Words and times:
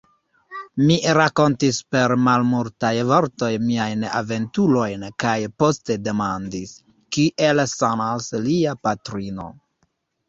Mi 0.85 0.95
rankontis 1.17 1.79
per 1.95 2.13
malmultaj 2.27 2.91
vortoj 3.11 3.51
miajn 3.65 4.05
aventurojn 4.21 5.05
kaj 5.25 5.37
poste 5.63 5.99
demandis, 6.09 6.75
kiel 7.19 7.65
sanas 7.77 8.33
lia 8.49 8.79
patrino. 8.89 9.51